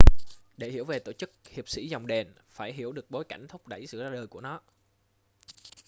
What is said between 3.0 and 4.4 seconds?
bối cảnh thúc đẩy sự ra đời